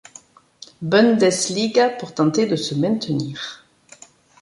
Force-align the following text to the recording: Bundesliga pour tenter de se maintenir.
Bundesliga 0.81 1.87
pour 1.91 2.15
tenter 2.15 2.47
de 2.47 2.55
se 2.55 2.73
maintenir. 2.73 3.63